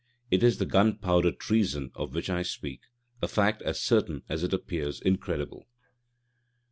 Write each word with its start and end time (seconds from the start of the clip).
It 0.31 0.41
is 0.41 0.57
the 0.57 0.65
"gunpowder 0.65 1.31
treason" 1.31 1.91
of 1.93 2.15
which 2.15 2.27
I 2.27 2.41
speak; 2.41 2.81
a 3.21 3.27
fact 3.27 3.61
as 3.61 3.79
certain 3.79 4.23
as 4.27 4.43
it 4.43 4.51
appears 4.51 4.99
incredible. 4.99 5.67